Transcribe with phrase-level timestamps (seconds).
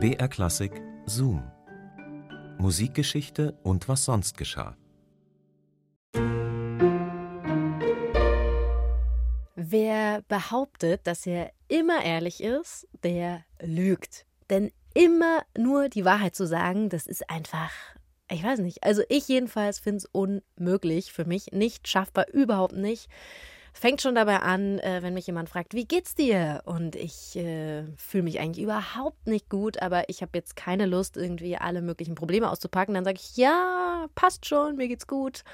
[0.00, 1.42] BR Klassik Zoom.
[2.58, 4.76] Musikgeschichte und was sonst geschah.
[9.56, 14.24] Wer behauptet, dass er immer ehrlich ist, der lügt.
[14.50, 17.72] Denn immer nur die Wahrheit zu sagen, das ist einfach,
[18.30, 18.84] ich weiß nicht.
[18.84, 23.08] Also ich jedenfalls finde es unmöglich für mich, nicht schaffbar, überhaupt nicht.
[23.80, 26.62] Fängt schon dabei an, äh, wenn mich jemand fragt, wie geht's dir?
[26.64, 31.16] Und ich äh, fühle mich eigentlich überhaupt nicht gut, aber ich habe jetzt keine Lust,
[31.16, 32.94] irgendwie alle möglichen Probleme auszupacken.
[32.94, 35.44] Dann sage ich, ja, passt schon, mir geht's gut.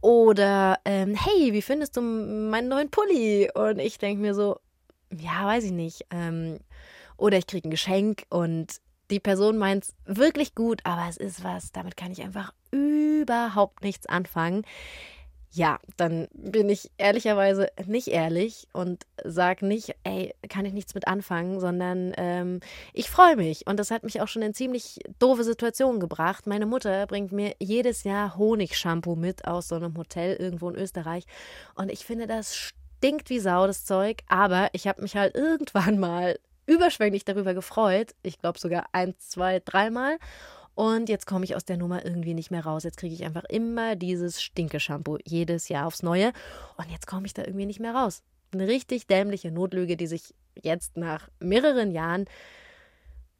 [0.00, 3.50] Oder, ähm, hey, wie findest du meinen neuen Pulli?
[3.52, 4.60] Und ich denke mir so,
[5.12, 6.06] ja, weiß ich nicht.
[6.12, 6.60] Ähm,
[7.16, 8.76] oder ich kriege ein Geschenk und
[9.10, 13.82] die Person meint es wirklich gut, aber es ist was, damit kann ich einfach überhaupt
[13.82, 14.62] nichts anfangen
[15.56, 21.08] ja, dann bin ich ehrlicherweise nicht ehrlich und sage nicht, ey, kann ich nichts mit
[21.08, 22.60] anfangen, sondern ähm,
[22.92, 23.66] ich freue mich.
[23.66, 26.46] Und das hat mich auch schon in ziemlich doofe Situationen gebracht.
[26.46, 31.24] Meine Mutter bringt mir jedes Jahr Honigshampoo mit aus so einem Hotel irgendwo in Österreich.
[31.74, 34.18] Und ich finde, das stinkt wie Sau, das Zeug.
[34.28, 38.14] Aber ich habe mich halt irgendwann mal überschwänglich darüber gefreut.
[38.22, 40.18] Ich glaube sogar ein, zwei, dreimal.
[40.76, 42.84] Und jetzt komme ich aus der Nummer irgendwie nicht mehr raus.
[42.84, 46.32] Jetzt kriege ich einfach immer dieses Stinke-Shampoo jedes Jahr aufs Neue.
[46.76, 48.22] Und jetzt komme ich da irgendwie nicht mehr raus.
[48.52, 52.26] Eine richtig dämliche Notlüge, die sich jetzt nach mehreren Jahren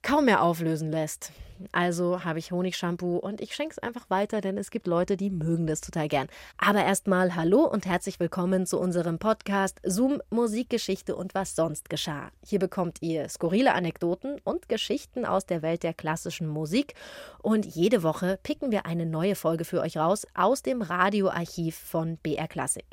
[0.07, 1.33] kaum mehr auflösen lässt.
[1.73, 5.31] Also habe ich Honigshampoo und ich schenke es einfach weiter, denn es gibt Leute, die
[5.31, 6.29] mögen das total gern.
[6.59, 12.31] Aber erstmal hallo und herzlich willkommen zu unserem Podcast Zoom Musikgeschichte und was sonst geschah.
[12.47, 16.95] Hier bekommt ihr skurrile Anekdoten und Geschichten aus der Welt der klassischen Musik
[17.43, 22.17] und jede Woche picken wir eine neue Folge für euch raus aus dem Radioarchiv von
[22.19, 22.87] BR Classic.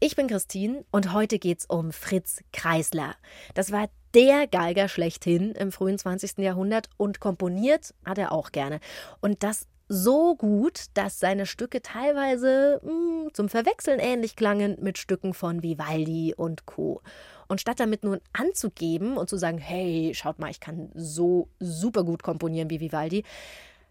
[0.00, 3.16] Ich bin Christine und heute geht's um Fritz Kreisler.
[3.54, 6.38] Das war der Geiger schlechthin im frühen 20.
[6.38, 8.78] Jahrhundert und komponiert hat er auch gerne.
[9.20, 14.98] Und das so gut, dass seine Stücke teilweise mh, hm, zum Verwechseln ähnlich klangen mit
[14.98, 17.02] Stücken von Vivaldi und Co.
[17.48, 22.04] Und statt damit nun anzugeben und zu sagen, hey, schaut mal, ich kann so super
[22.04, 23.24] gut komponieren wie Vivaldi,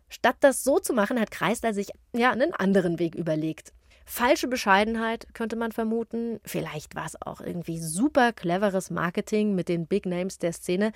[0.07, 3.73] statt das so zu machen, hat Kreisler sich ja einen anderen Weg überlegt.
[4.09, 6.39] Falsche Bescheidenheit könnte man vermuten.
[6.45, 10.93] Vielleicht war es auch irgendwie super cleveres Marketing mit den Big Names der Szene.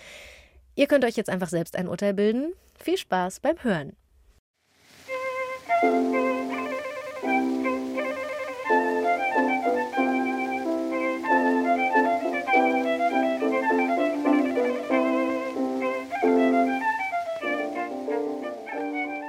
[0.75, 2.53] Ihr könnt euch jetzt einfach selbst ein Urteil bilden.
[2.79, 3.97] Viel Spaß beim Hören.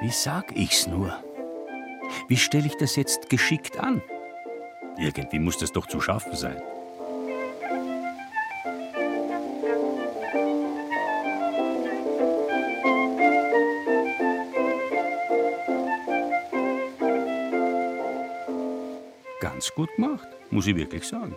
[0.01, 1.21] Wie sag ich's nur?
[2.33, 4.01] Wie stelle ich das jetzt geschickt an?
[4.97, 6.63] Irgendwie muss das doch zu schaffen sein.
[19.39, 21.35] Ganz gut gemacht, muss ich wirklich sagen.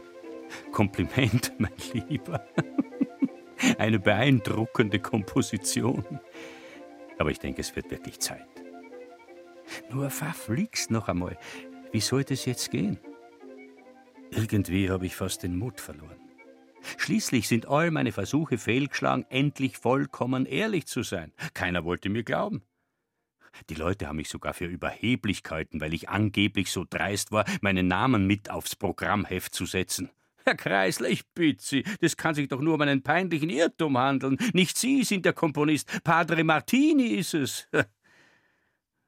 [0.72, 2.48] Kompliment, mein Lieber.
[3.78, 6.06] Eine beeindruckende Komposition.
[7.18, 8.65] Aber ich denke, es wird wirklich Zeit.
[9.92, 11.38] Nur verflixt noch einmal.
[11.92, 13.00] Wie soll das jetzt gehen?
[14.32, 16.20] Irgendwie habe ich fast den Mut verloren.
[16.98, 21.34] Schließlich sind all meine Versuche fehlgeschlagen, endlich vollkommen ehrlich zu sein.
[21.54, 22.62] Keiner wollte mir glauben.
[23.70, 28.28] Die Leute haben mich sogar für Überheblichkeiten, weil ich angeblich so dreist war, meinen Namen
[28.28, 30.12] mit aufs Programmheft zu setzen.
[30.44, 34.38] Herr Kreisler, ich bitte Sie, das kann sich doch nur um einen peinlichen Irrtum handeln.
[34.54, 37.68] Nicht Sie sind der Komponist, Padre Martini ist es.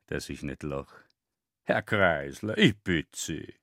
[0.07, 0.93] Dass ich nicht lach.
[1.63, 3.53] Herr Kreisler, ich bitte Sie.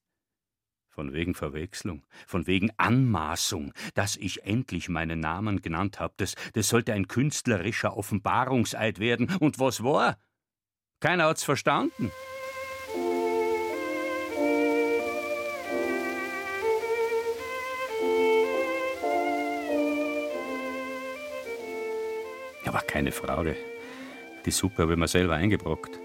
[0.89, 6.69] Von wegen Verwechslung, von wegen Anmaßung, dass ich endlich meinen Namen genannt habe, das, das
[6.69, 9.35] sollte ein künstlerischer Offenbarungseid werden.
[9.41, 10.19] Und was war?
[11.01, 12.13] Keiner hat's verstanden.
[22.67, 23.57] Aber keine Frage.
[24.47, 26.04] Die Suppe habe ich mir selber eingebrockt.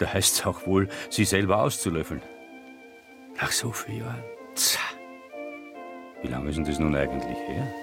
[0.00, 2.22] Da heißt es auch wohl, sie selber auszulöffeln.
[3.36, 4.24] Nach so vielen Jahren.
[4.54, 4.80] Tja.
[6.22, 7.74] Wie lange ist denn das nun eigentlich her?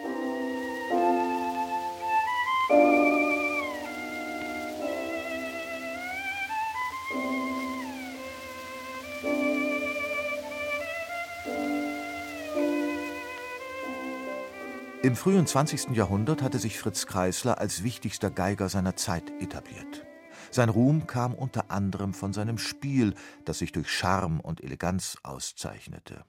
[15.03, 15.95] Im frühen 20.
[15.95, 20.06] Jahrhundert hatte sich Fritz Kreisler als wichtigster Geiger seiner Zeit etabliert.
[20.51, 23.13] Sein Ruhm kam unter anderem von seinem Spiel,
[23.45, 26.23] das sich durch Charme und Eleganz auszeichnete.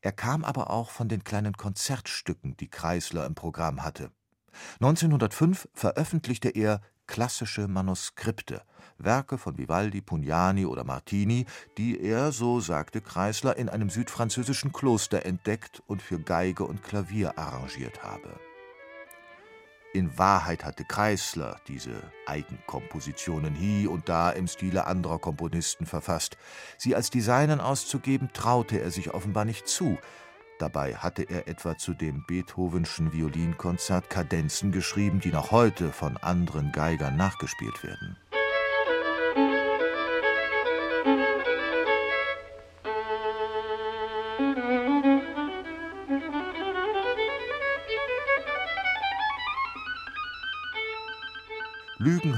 [0.00, 4.10] Er kam aber auch von den kleinen Konzertstücken, die Kreisler im Programm hatte.
[4.80, 8.62] 1905 veröffentlichte er klassische Manuskripte,
[8.98, 15.26] Werke von Vivaldi, Pugnani oder Martini, die er, so sagte Kreisler, in einem südfranzösischen Kloster
[15.26, 18.38] entdeckt und für Geige und Klavier arrangiert habe.
[19.94, 26.36] In Wahrheit hatte Kreisler diese Eigenkompositionen hie und da im Stile anderer Komponisten verfasst.
[26.76, 29.96] Sie als die seinen auszugeben, traute er sich offenbar nicht zu.
[30.58, 36.72] Dabei hatte er etwa zu dem Beethovenschen Violinkonzert Kadenzen geschrieben, die noch heute von anderen
[36.72, 38.16] Geigern nachgespielt werden.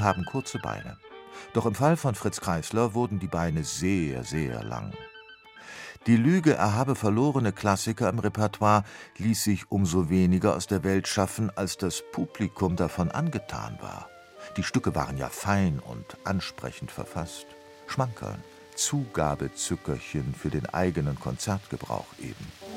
[0.06, 0.96] Haben kurze Beine.
[1.52, 4.94] Doch im Fall von Fritz Kreisler wurden die Beine sehr, sehr lang.
[6.06, 8.84] Die Lüge, er habe verlorene Klassiker im Repertoire,
[9.18, 14.08] ließ sich umso weniger aus der Welt schaffen, als das Publikum davon angetan war.
[14.56, 17.46] Die Stücke waren ja fein und ansprechend verfasst.
[17.88, 18.42] Schmankerln,
[18.76, 22.75] Zugabezückerchen für den eigenen Konzertgebrauch eben.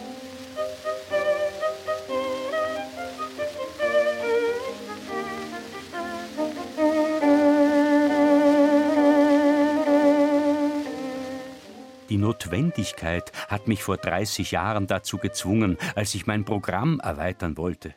[12.20, 17.96] Notwendigkeit hat mich vor 30 Jahren dazu gezwungen, als ich mein Programm erweitern wollte.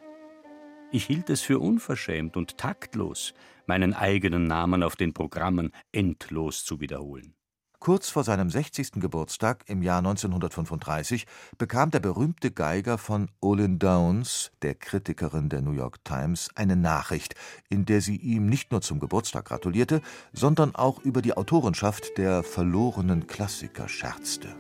[0.91, 3.35] Ich hielt es für unverschämt und taktlos,
[3.67, 7.35] meinen eigenen Namen auf den Programmen endlos zu wiederholen.
[7.83, 9.01] Kurz vor seinem 60.
[9.01, 11.27] Geburtstag im Jahr 1935
[11.59, 17.35] bekam der berühmte Geiger von Olin Downs, der Kritikerin der New York Times, eine Nachricht,
[17.71, 20.01] in der sie ihm nicht nur zum Geburtstag gratulierte,
[20.33, 24.55] sondern auch über die Autorenschaft der verlorenen Klassiker scherzte.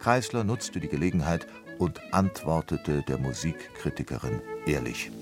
[0.00, 1.46] Kreisler nutzte die Gelegenheit
[1.78, 5.12] und antwortete der Musikkritikerin ehrlich.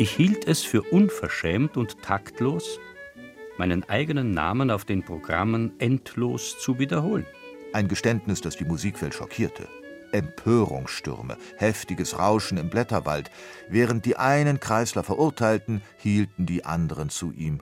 [0.00, 2.80] Ich hielt es für unverschämt und taktlos,
[3.58, 7.26] meinen eigenen Namen auf den Programmen endlos zu wiederholen.
[7.74, 9.68] Ein Geständnis, das die Musikwelt schockierte.
[10.12, 13.30] Empörungsstürme, heftiges Rauschen im Blätterwald.
[13.68, 17.60] Während die einen Kreisler verurteilten, hielten die anderen zu ihm.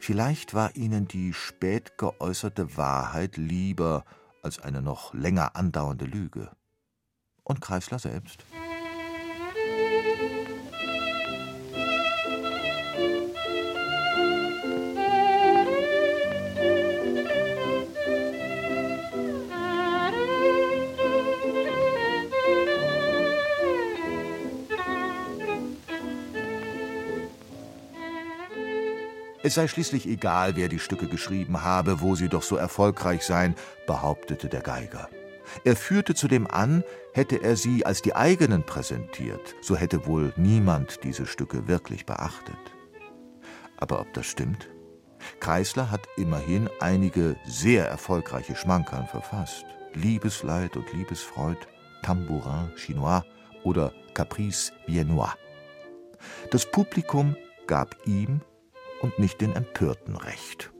[0.00, 4.04] Vielleicht war ihnen die spät geäußerte Wahrheit lieber
[4.42, 6.50] als eine noch länger andauernde Lüge.
[7.44, 8.44] Und Kreisler selbst?
[29.44, 33.56] Es sei schließlich egal, wer die Stücke geschrieben habe, wo sie doch so erfolgreich seien,
[33.86, 35.08] behauptete der Geiger.
[35.64, 41.02] Er führte zudem an, hätte er sie als die eigenen präsentiert, so hätte wohl niemand
[41.02, 42.56] diese Stücke wirklich beachtet.
[43.76, 44.68] Aber ob das stimmt?
[45.40, 49.64] Kreisler hat immerhin einige sehr erfolgreiche Schmankern verfasst.
[49.94, 51.58] Liebesleid und Liebesfreud,
[52.02, 53.22] Tambourin Chinois
[53.64, 55.34] oder Caprice Viennois.
[56.50, 57.36] Das Publikum
[57.66, 58.40] gab ihm
[59.02, 60.72] und nicht den Empörten recht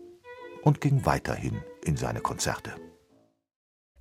[0.63, 2.73] und ging weiterhin in seine Konzerte.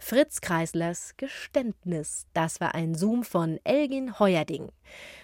[0.03, 2.25] Fritz Kreislers Geständnis.
[2.33, 4.71] Das war ein Zoom von Elgin Heuerding.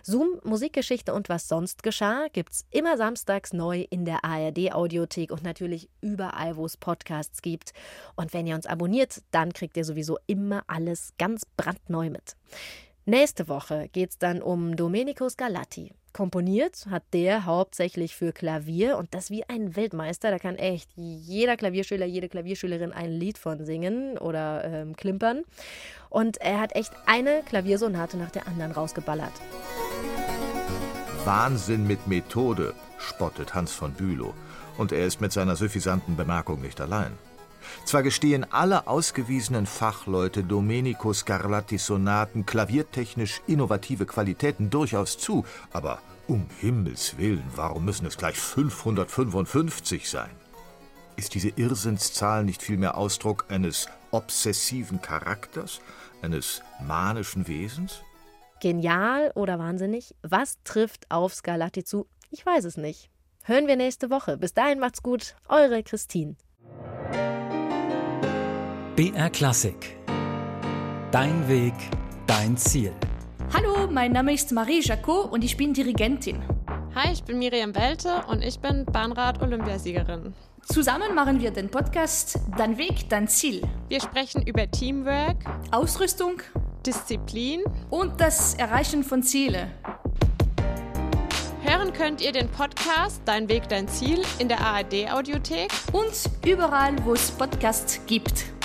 [0.04, 5.90] Zoom, Musikgeschichte und was sonst geschah, gibt's immer samstags neu in der ARD-Audiothek und natürlich
[6.00, 7.74] überall, wo es Podcasts gibt.
[8.16, 12.38] Und wenn ihr uns abonniert, dann kriegt ihr sowieso immer alles ganz brandneu mit.
[13.06, 15.92] Nächste Woche geht's dann um Domenico Scarlatti.
[16.18, 20.32] Komponiert hat der hauptsächlich für Klavier und das wie ein Weltmeister.
[20.32, 25.44] Da kann echt jeder Klavierschüler, jede Klavierschülerin ein Lied von singen oder ähm, klimpern.
[26.10, 29.34] Und er hat echt eine Klaviersonate nach der anderen rausgeballert.
[31.24, 34.34] Wahnsinn mit Methode, spottet Hans von Bülow.
[34.80, 37.12] Und er ist mit seiner suffisanten Bemerkung nicht allein.
[37.86, 46.46] Zwar gestehen alle ausgewiesenen Fachleute Domenico Scarlattis Sonaten klaviertechnisch innovative Qualitäten durchaus zu, aber um
[46.60, 50.32] Himmels willen, warum müssen es gleich 555 sein?
[51.16, 55.82] Ist diese Irrsinnszahl nicht vielmehr Ausdruck eines obsessiven Charakters,
[56.22, 58.02] eines manischen Wesens?
[58.60, 60.16] Genial oder wahnsinnig?
[60.22, 62.08] Was trifft auf Scarlatti zu?
[62.30, 63.10] Ich weiß es nicht.
[63.44, 64.38] Hören wir nächste Woche.
[64.38, 65.36] Bis dahin macht's gut.
[65.48, 66.36] Eure Christine.
[68.98, 69.96] BR Klassik.
[71.12, 71.76] Dein Weg,
[72.26, 72.92] dein Ziel.
[73.54, 76.42] Hallo, mein Name ist Marie Jacot und ich bin Dirigentin.
[76.96, 80.34] Hi, ich bin Miriam Welte und ich bin Bahnrad-Olympiasiegerin.
[80.64, 83.62] Zusammen machen wir den Podcast Dein Weg, dein Ziel.
[83.88, 86.42] Wir sprechen über Teamwork, Ausrüstung
[86.84, 87.62] Disziplin
[87.92, 89.70] und das Erreichen von Zielen.
[91.62, 96.14] Hören könnt ihr den Podcast Dein Weg, dein Ziel in der ARD Audiothek und
[96.44, 98.57] überall, wo es Podcasts gibt.